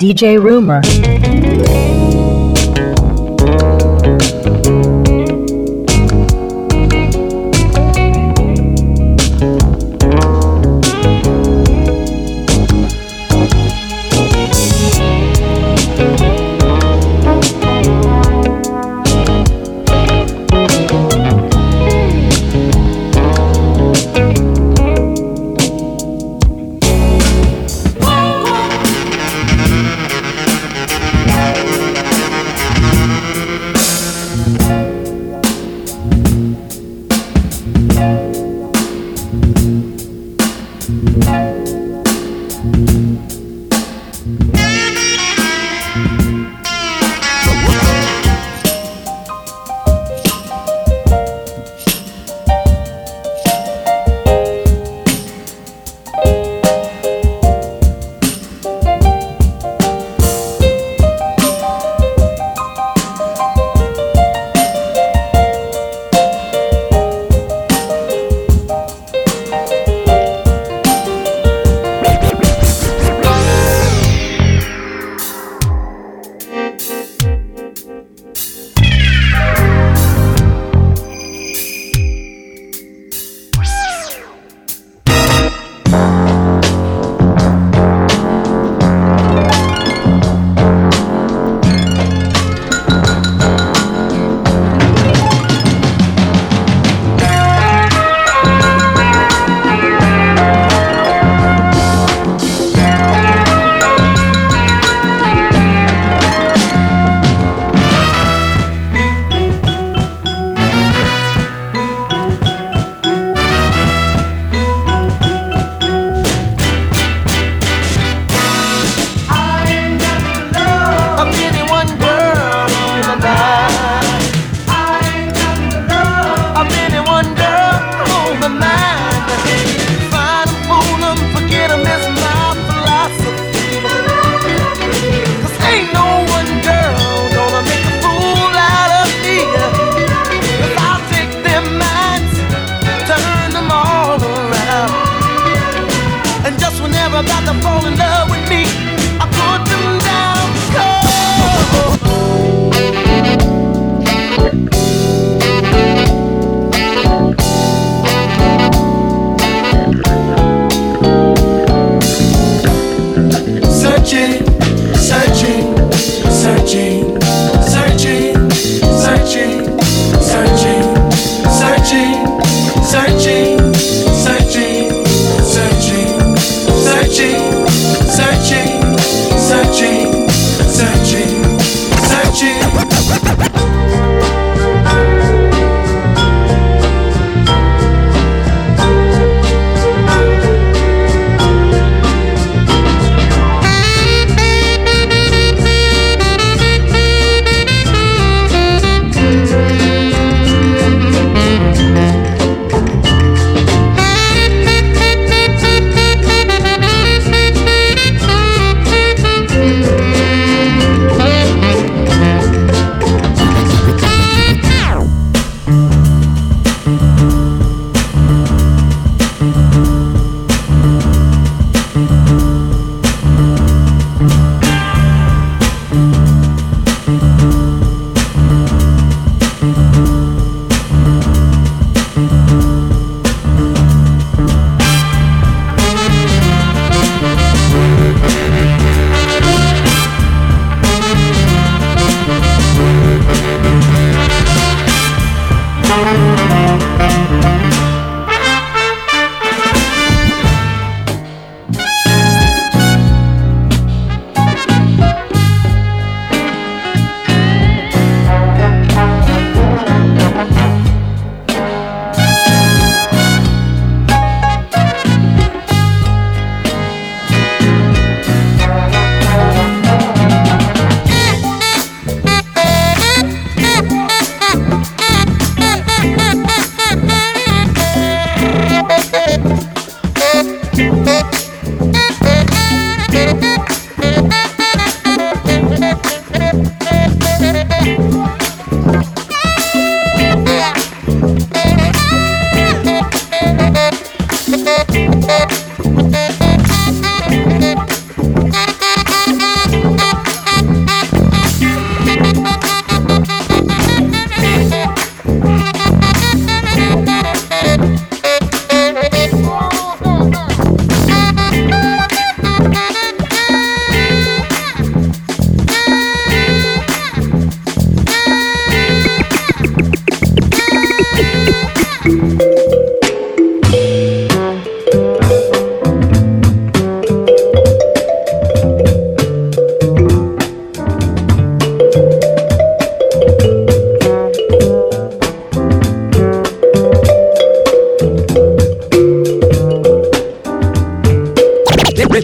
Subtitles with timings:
[0.00, 0.80] DJ Rumor.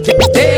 [0.07, 0.56] Yeah.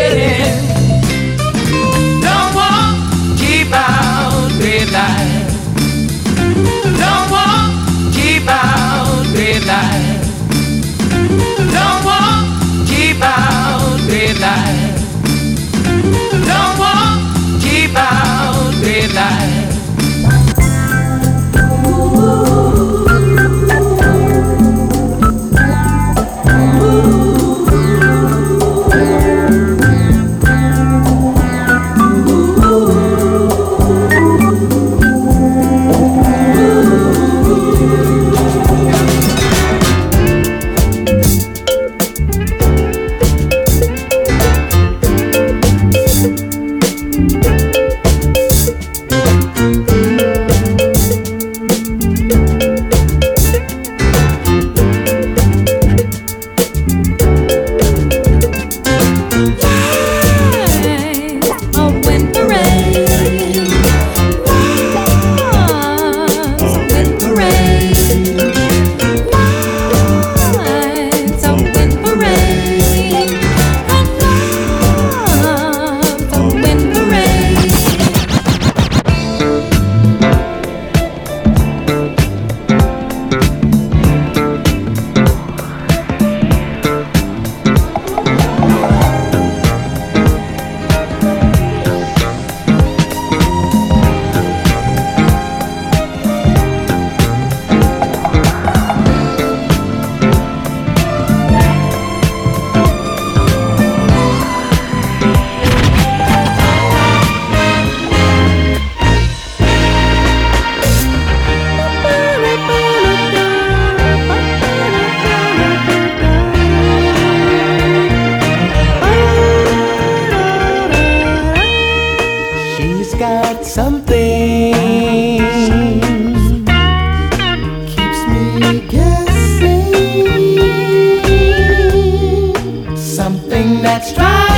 [133.90, 134.49] That's driving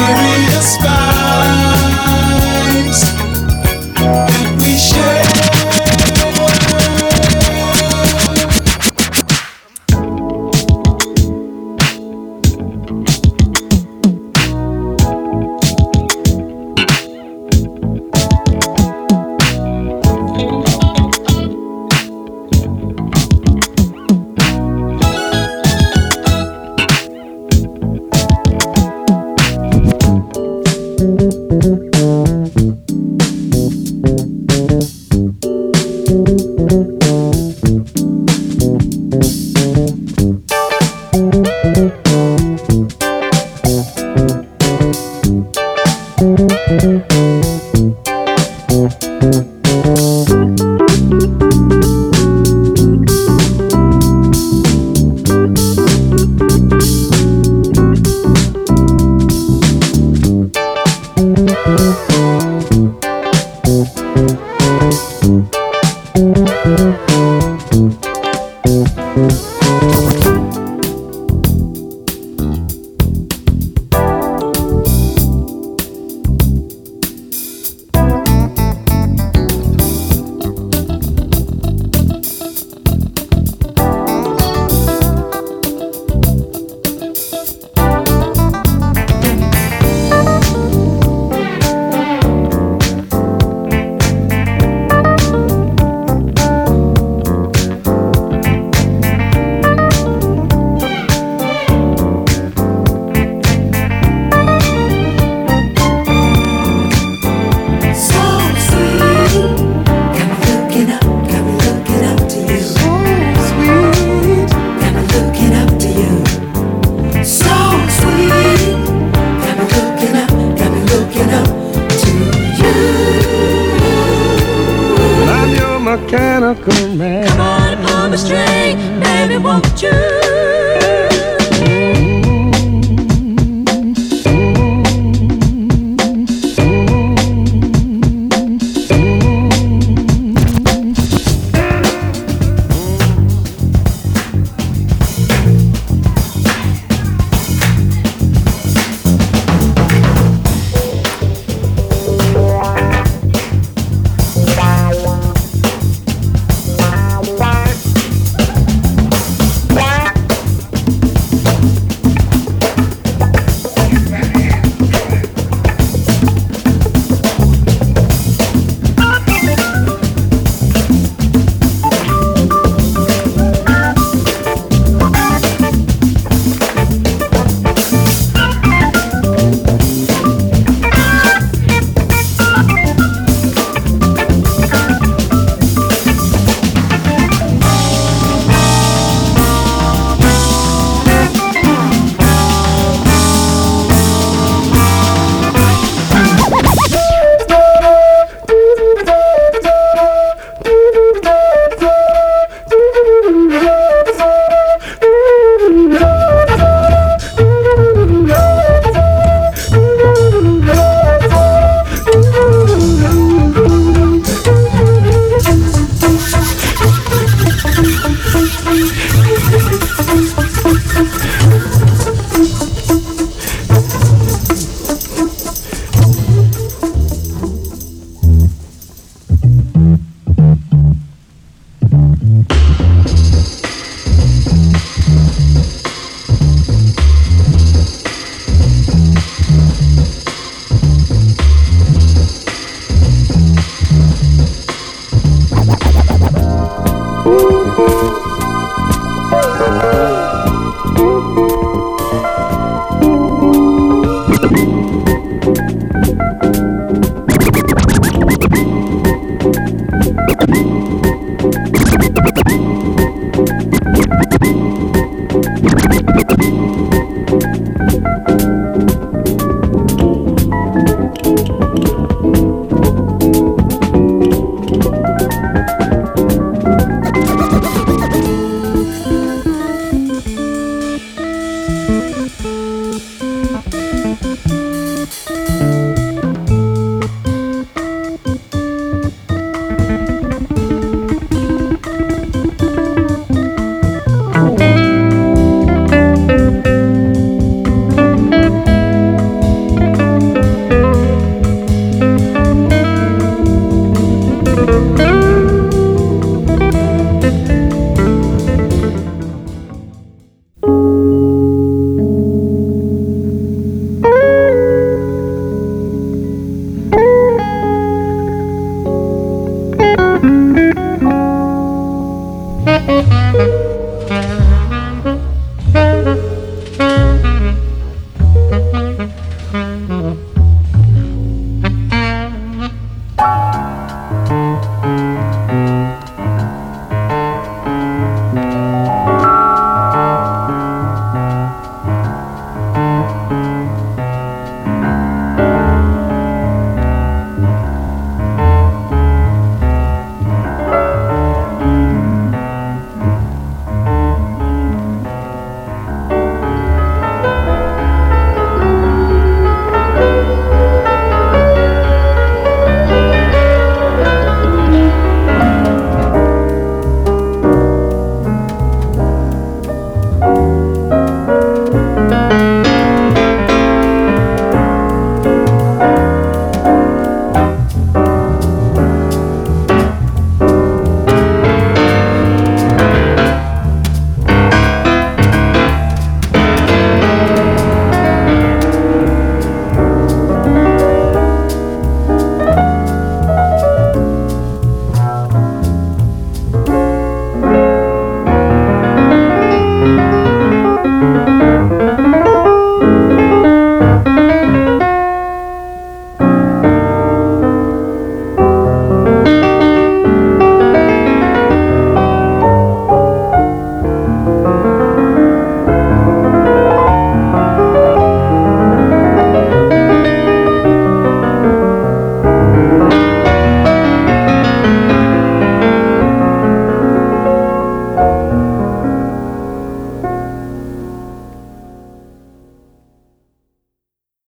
[0.00, 0.39] Spirit.